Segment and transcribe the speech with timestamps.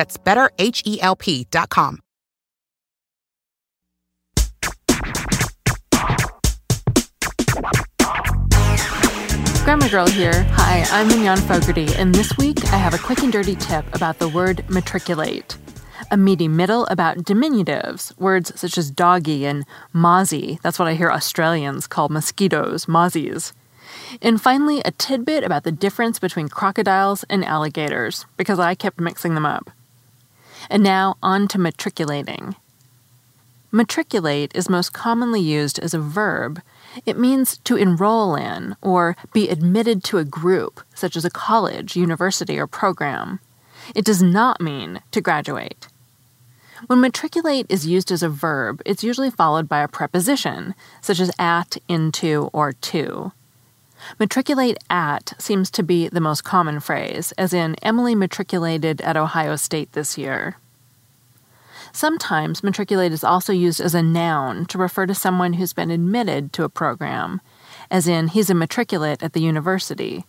[0.00, 1.98] That's betterhelp.com.
[9.62, 10.44] Grammar Girl here.
[10.52, 14.18] Hi, I'm Mignon Fogarty, and this week I have a quick and dirty tip about
[14.18, 15.58] the word matriculate.
[16.10, 20.62] A meaty middle about diminutives, words such as doggy and mozzie.
[20.62, 23.52] That's what I hear Australians call mosquitoes, mozzies.
[24.22, 29.34] And finally, a tidbit about the difference between crocodiles and alligators, because I kept mixing
[29.34, 29.70] them up.
[30.68, 32.54] And now on to matriculating.
[33.72, 36.60] Matriculate is most commonly used as a verb.
[37.06, 41.94] It means to enroll in or be admitted to a group, such as a college,
[41.94, 43.38] university, or program.
[43.94, 45.86] It does not mean to graduate.
[46.86, 51.30] When matriculate is used as a verb, it's usually followed by a preposition, such as
[51.38, 53.32] at, into, or to.
[54.18, 59.56] Matriculate at seems to be the most common phrase, as in Emily matriculated at Ohio
[59.56, 60.56] State this year.
[61.92, 66.52] Sometimes matriculate is also used as a noun to refer to someone who's been admitted
[66.52, 67.40] to a program,
[67.90, 70.24] as in he's a matriculate at the university.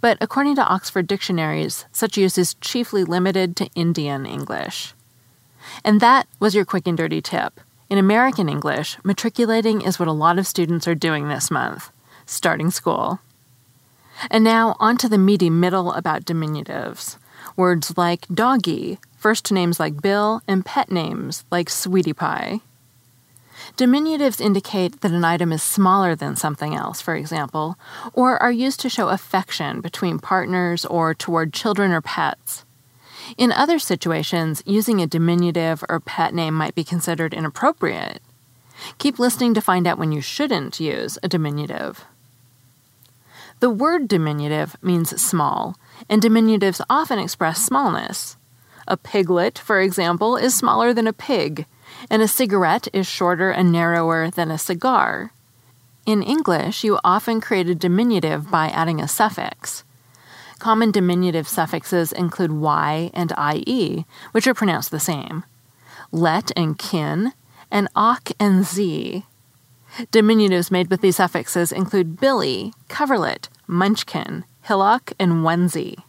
[0.00, 4.94] But according to Oxford dictionaries, such use is chiefly limited to Indian English.
[5.84, 7.60] And that was your quick and dirty tip.
[7.88, 11.90] In American English, matriculating is what a lot of students are doing this month
[12.26, 13.20] starting school.
[14.30, 17.16] And now on to the meaty middle about diminutives.
[17.56, 22.60] Words like doggy, first names like Bill, and pet names like Sweetie Pie.
[23.76, 27.76] Diminutives indicate that an item is smaller than something else, for example,
[28.12, 32.64] or are used to show affection between partners or toward children or pets.
[33.36, 38.22] In other situations, using a diminutive or pet name might be considered inappropriate.
[38.98, 42.04] Keep listening to find out when you shouldn't use a diminutive.
[43.60, 45.76] The word diminutive means small,
[46.10, 48.36] and diminutives often express smallness.
[48.86, 51.66] A piglet, for example, is smaller than a pig,
[52.10, 55.32] and a cigarette is shorter and narrower than a cigar.
[56.04, 59.84] In English, you often create a diminutive by adding a suffix.
[60.58, 65.44] Common diminutive suffixes include y and ie, which are pronounced the same,
[66.12, 67.32] let and kin,
[67.70, 69.24] and och and z.
[70.12, 76.02] Diminutives made with these suffixes include billy, coverlet, munchkin, hillock, and onesie.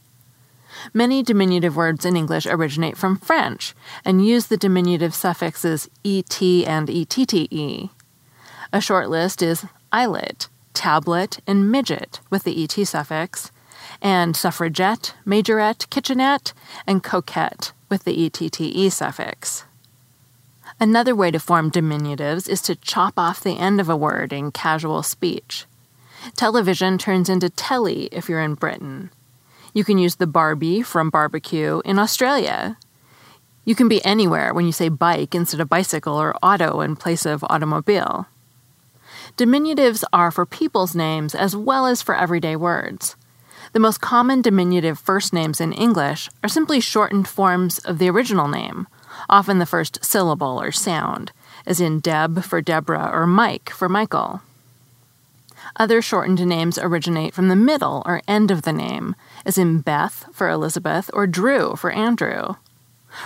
[0.94, 6.90] Many diminutive words in English originate from French and use the diminutive suffixes et and
[6.90, 7.90] ette.
[8.74, 13.52] A short list is islet, tablet, and midget with the et suffix,
[14.02, 16.54] and suffragette, majorette, kitchenette,
[16.86, 19.64] and coquette with the ette suffix.
[20.80, 24.52] Another way to form diminutives is to chop off the end of a word in
[24.52, 25.66] casual speech.
[26.36, 29.10] Television turns into telly if you're in Britain.
[29.74, 32.78] You can use the Barbie from barbecue in Australia.
[33.66, 37.26] You can be anywhere when you say bike instead of bicycle or auto in place
[37.26, 38.28] of automobile.
[39.36, 43.16] Diminutives are for people's names as well as for everyday words.
[43.74, 48.48] The most common diminutive first names in English are simply shortened forms of the original
[48.48, 48.88] name
[49.30, 51.32] often the first syllable or sound,
[51.66, 54.42] as in Deb for Deborah or Mike for Michael.
[55.76, 59.16] Other shortened names originate from the middle or end of the name,
[59.46, 62.56] as in Beth for Elizabeth or Drew for Andrew.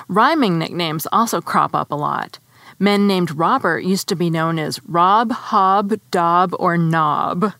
[0.07, 2.39] Rhyming nicknames also crop up a lot.
[2.79, 7.53] Men named Robert used to be known as Rob, Hob, Dob, or Knob.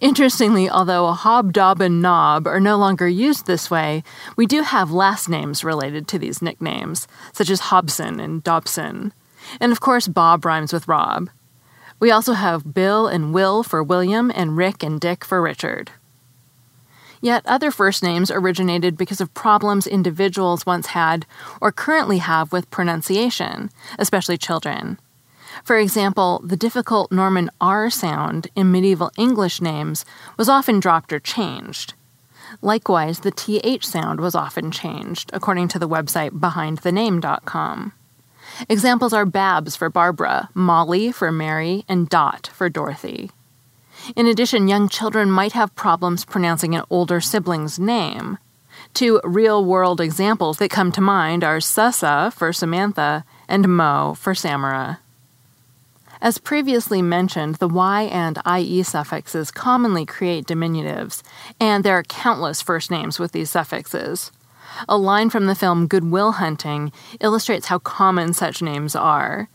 [0.00, 4.02] Interestingly, although a hobdob and knob are no longer used this way,
[4.36, 9.12] we do have last names related to these nicknames, such as Hobson and Dobson.
[9.60, 11.30] And of course, Bob rhymes with Rob.
[11.98, 15.90] We also have Bill and Will for William and Rick and Dick for Richard.
[17.20, 21.24] Yet other first names originated because of problems individuals once had
[21.60, 24.98] or currently have with pronunciation, especially children.
[25.64, 30.04] For example, the difficult Norman R sound in medieval English names
[30.36, 31.94] was often dropped or changed.
[32.60, 37.92] Likewise, the TH sound was often changed, according to the website behindthename.com.
[38.68, 43.30] Examples are Babs for Barbara, Molly for Mary, and Dot for Dorothy.
[44.16, 48.38] In addition, young children might have problems pronouncing an older sibling's name.
[48.94, 54.34] Two real world examples that come to mind are Sasa for Samantha and Mo for
[54.34, 54.98] Samara.
[56.22, 61.20] As previously mentioned, the Y and IE suffixes commonly create diminutives,
[61.58, 64.30] and there are countless first names with these suffixes.
[64.88, 69.48] A line from the film Good Will Hunting illustrates how common such names are.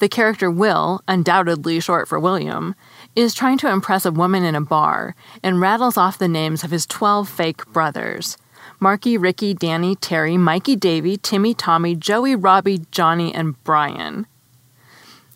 [0.00, 2.74] The character Will, undoubtedly short for William,
[3.14, 6.72] is trying to impress a woman in a bar and rattles off the names of
[6.72, 8.36] his 12 fake brothers
[8.80, 14.26] Marky, Ricky, Danny, Terry, Mikey, Davy, Timmy, Tommy, Joey, Robbie, Johnny, and Brian.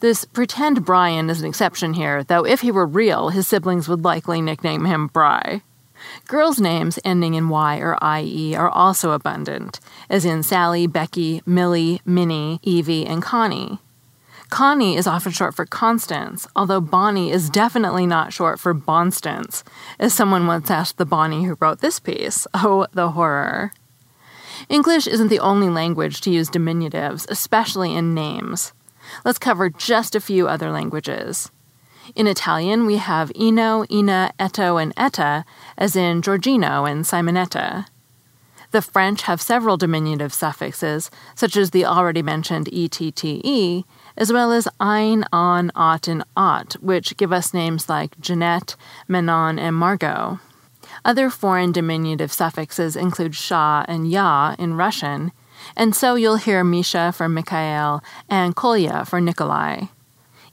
[0.03, 4.03] This pretend Brian is an exception here, though if he were real, his siblings would
[4.03, 5.63] likely nickname him Bry.
[6.27, 9.79] Girls' names ending in Y or IE are also abundant,
[10.11, 13.79] as in Sally, Becky, Millie, Minnie, Evie, and Connie.
[14.51, 19.63] Connie is often short for Constance, although Bonnie is definitely not short for Bonstance,
[20.01, 22.45] as someone once asked the Bonnie who wrote this piece.
[22.55, 23.71] Oh, the horror.
[24.69, 28.73] English isn't the only language to use diminutives, especially in names.
[29.25, 31.51] Let's cover just a few other languages.
[32.15, 35.45] In Italian, we have Ino, Ina, Eto, and Etta,
[35.79, 37.87] as in Giorgino and Simonetta.
[38.73, 43.85] The French have several diminutive suffixes, such as the already mentioned ETTE,
[44.17, 48.75] as well as ein, on, ot, and ot, which give us names like Jeanette,
[49.07, 50.41] Manon, and Margot.
[51.05, 55.33] Other foreign diminutive suffixes include sha and ya in Russian,
[55.77, 59.87] and so you'll hear Misha for Mikhail and Kolya for Nikolai.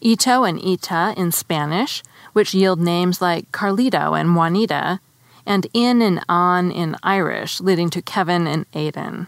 [0.02, 2.04] Ito and Ita in Spanish,
[2.34, 5.00] which yield names like Carlito and Juanita,
[5.46, 9.28] and in and on in Irish, leading to Kevin and Aiden.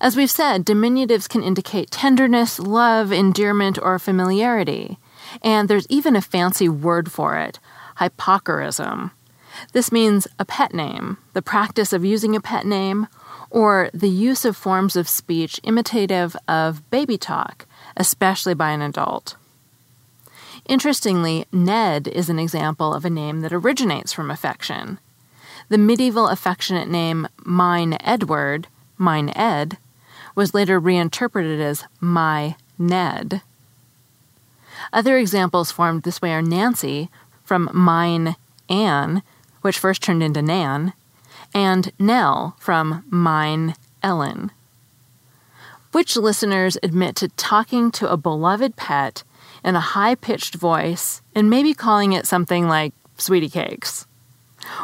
[0.00, 4.98] As we've said, diminutives can indicate tenderness, love, endearment, or familiarity.
[5.42, 7.58] And there's even a fancy word for it
[7.96, 9.12] hypocorism.
[9.72, 13.08] This means a pet name, the practice of using a pet name,
[13.50, 17.66] or the use of forms of speech imitative of baby talk,
[17.96, 19.36] especially by an adult.
[20.66, 24.98] Interestingly, Ned is an example of a name that originates from affection.
[25.68, 29.78] The medieval affectionate name Mine Edward, Mine Ed,
[30.34, 33.42] was later reinterpreted as My Ned.
[34.92, 37.10] Other examples formed this way are Nancy,
[37.44, 38.36] from Mine
[38.68, 39.22] Anne,
[39.62, 40.92] which first turned into Nan,
[41.54, 44.50] and Nell from Mine Ellen.
[45.92, 49.22] Which listeners admit to talking to a beloved pet
[49.64, 54.06] in a high pitched voice and maybe calling it something like Sweetie Cakes?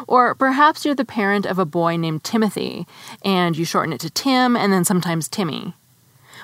[0.07, 2.85] Or perhaps you're the parent of a boy named Timothy
[3.23, 5.73] and you shorten it to Tim and then sometimes Timmy.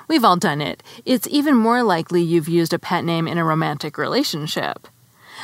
[0.08, 0.82] We've all done it.
[1.04, 4.88] It's even more likely you've used a pet name in a romantic relationship.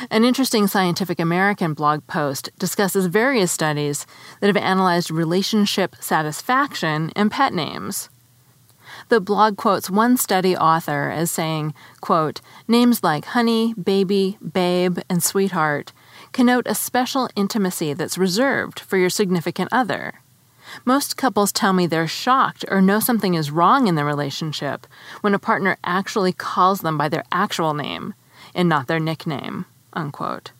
[0.09, 4.05] An interesting Scientific American blog post discusses various studies
[4.39, 8.09] that have analyzed relationship satisfaction in pet names.
[9.09, 15.21] The blog quotes one study author as saying, quote, Names like honey, baby, babe, and
[15.21, 15.91] sweetheart
[16.31, 20.15] connote a special intimacy that's reserved for your significant other.
[20.85, 24.87] Most couples tell me they're shocked or know something is wrong in the relationship
[25.21, 28.15] when a partner actually calls them by their actual name
[28.55, 29.65] and not their nickname.
[29.93, 30.51] Unquote.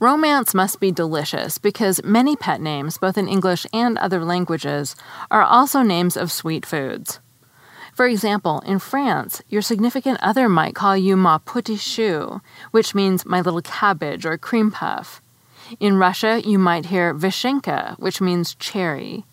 [0.00, 4.96] Romance must be delicious because many pet names, both in English and other languages,
[5.30, 7.20] are also names of sweet foods.
[7.94, 13.24] For example, in France, your significant other might call you ma petit chou, which means
[13.24, 15.22] my little cabbage or cream puff.
[15.80, 19.24] In Russia, you might hear vishenka, which means cherry.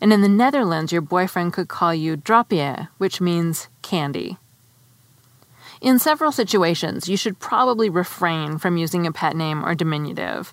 [0.00, 4.36] And in the Netherlands, your boyfriend could call you dropje, which means candy.
[5.80, 10.52] In several situations, you should probably refrain from using a pet name or diminutive.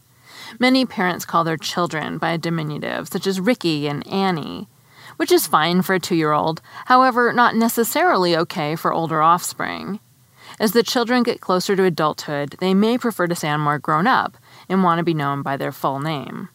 [0.58, 4.70] Many parents call their children by a diminutive, such as Ricky and Annie,
[5.18, 10.00] which is fine for a two year old, however, not necessarily okay for older offspring.
[10.62, 14.38] As the children get closer to adulthood, they may prefer to sound more grown up
[14.70, 16.48] and want to be known by their full name.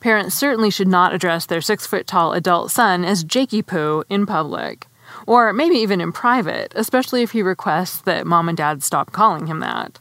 [0.00, 4.26] Parents certainly should not address their six foot tall adult son as Jakey Poo in
[4.26, 4.88] public
[5.30, 9.46] or maybe even in private, especially if he requests that mom and dad stop calling
[9.46, 10.00] him that.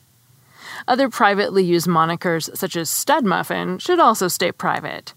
[0.87, 5.13] Other privately used monikers, such as stud muffin, should also stay private.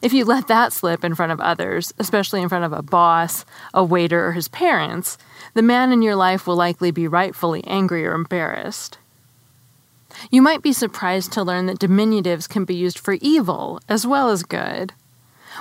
[0.00, 3.44] If you let that slip in front of others, especially in front of a boss,
[3.74, 5.18] a waiter, or his parents,
[5.54, 8.98] the man in your life will likely be rightfully angry or embarrassed.
[10.30, 14.30] You might be surprised to learn that diminutives can be used for evil as well
[14.30, 14.92] as good.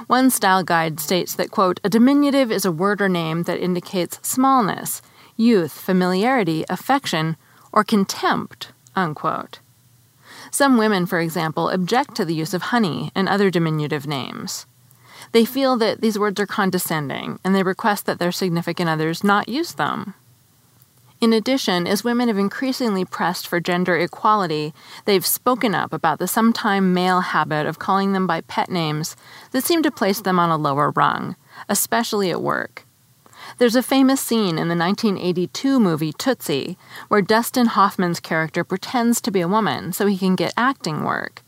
[0.08, 4.20] One style guide states that, quote, a diminutive is a word or name that indicates
[4.22, 5.02] smallness,
[5.36, 7.38] youth, familiarity, affection,
[7.72, 9.60] or contempt, unquote.
[10.52, 14.66] Some women, for example, object to the use of honey and other diminutive names.
[15.32, 19.50] They feel that these words are condescending and they request that their significant others not
[19.50, 20.14] use them.
[21.26, 26.28] In addition, as women have increasingly pressed for gender equality, they've spoken up about the
[26.28, 29.16] sometime male habit of calling them by pet names
[29.50, 31.36] that seem to place them on a lower rung,
[31.68, 32.86] especially at work.
[33.58, 36.78] There's a famous scene in the 1982 movie Tootsie
[37.08, 41.42] where Dustin Hoffman's character pretends to be a woman so he can get acting work.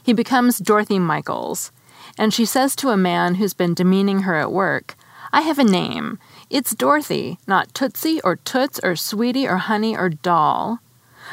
[0.00, 1.72] He becomes Dorothy Michaels,
[2.16, 4.94] and she says to a man who's been demeaning her at work,
[5.32, 6.20] I have a name.
[6.54, 10.78] It's Dorothy, not Tootsie or Toots or Sweetie or Honey or Doll.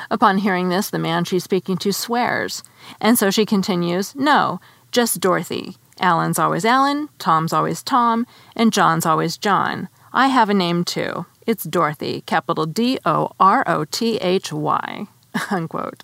[0.09, 2.63] Upon hearing this, the man she's speaking to swears,
[2.99, 4.59] and so she continues, No,
[4.91, 5.77] just Dorothy.
[5.99, 8.25] Alan's always Alan, Tom's always Tom,
[8.55, 9.89] and John's always John.
[10.11, 11.27] I have a name too.
[11.45, 15.05] It's Dorothy, capital D O R O T H Y.
[15.51, 16.03] Unquote.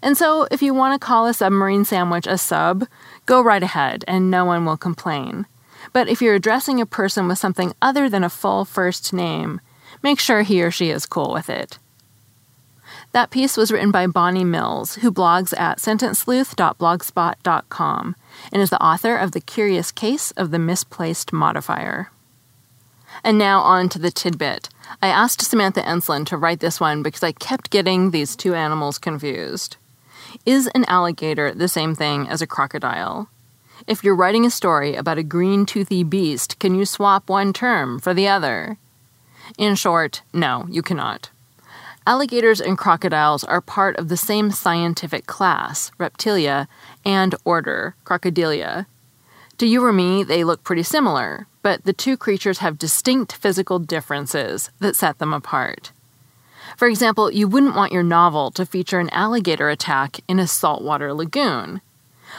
[0.00, 2.86] And so, if you want to call a submarine sandwich a sub,
[3.26, 5.44] go right ahead and no one will complain.
[5.96, 9.62] But if you're addressing a person with something other than a full first name,
[10.02, 11.78] make sure he or she is cool with it.
[13.12, 18.16] That piece was written by Bonnie Mills, who blogs at sentencesleuth.blogspot.com
[18.52, 22.10] and is the author of The Curious Case of the Misplaced Modifier.
[23.24, 24.68] And now on to the tidbit.
[25.00, 28.98] I asked Samantha Enslen to write this one because I kept getting these two animals
[28.98, 29.78] confused.
[30.44, 33.30] Is an alligator the same thing as a crocodile?
[33.86, 38.00] If you're writing a story about a green toothy beast, can you swap one term
[38.00, 38.78] for the other?
[39.58, 41.30] In short, no, you cannot.
[42.04, 46.66] Alligators and crocodiles are part of the same scientific class, Reptilia,
[47.04, 48.86] and order, Crocodilia.
[49.58, 53.78] To you or me, they look pretty similar, but the two creatures have distinct physical
[53.78, 55.92] differences that set them apart.
[56.76, 61.14] For example, you wouldn't want your novel to feature an alligator attack in a saltwater
[61.14, 61.80] lagoon.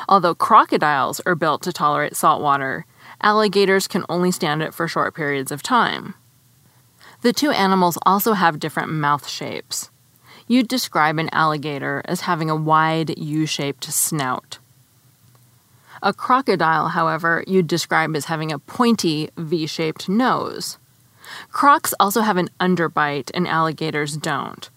[0.10, 2.86] Although crocodiles are built to tolerate salt water,
[3.22, 6.14] alligators can only stand it for short periods of time.
[7.22, 9.90] The two animals also have different mouth shapes.
[10.48, 14.60] You'd describe an alligator as having a wide U shaped snout.
[16.02, 20.78] A crocodile, however, you'd describe as having a pointy V shaped nose.
[21.52, 24.70] Crocs also have an underbite, and alligators don't.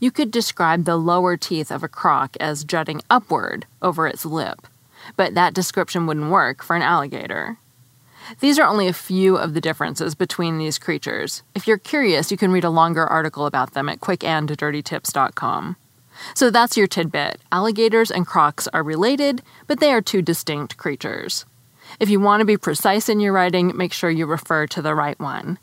[0.00, 4.66] You could describe the lower teeth of a croc as jutting upward over its lip,
[5.16, 7.58] but that description wouldn't work for an alligator.
[8.40, 11.42] These are only a few of the differences between these creatures.
[11.54, 15.76] If you're curious, you can read a longer article about them at quickanddirtytips.com.
[16.34, 17.40] So that's your tidbit.
[17.52, 21.44] Alligators and crocs are related, but they are two distinct creatures.
[22.00, 24.94] If you want to be precise in your writing, make sure you refer to the
[24.94, 25.58] right one.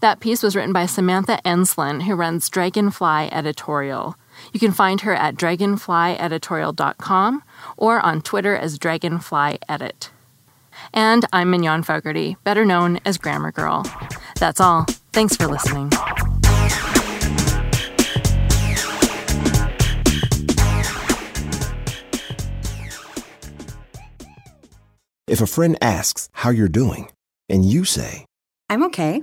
[0.00, 4.16] That piece was written by Samantha Enslen, who runs Dragonfly Editorial.
[4.52, 7.42] You can find her at dragonflyeditorial.com
[7.76, 10.08] or on Twitter as dragonflyedit.
[10.94, 13.84] And I'm Mignon Fogarty, better known as Grammar Girl.
[14.38, 14.86] That's all.
[15.12, 15.90] Thanks for listening.
[25.26, 27.10] If a friend asks how you're doing,
[27.48, 28.26] and you say,
[28.68, 29.22] I'm okay,